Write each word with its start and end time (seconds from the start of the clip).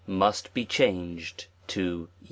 changed, 0.67 1.45
to 1.67 2.09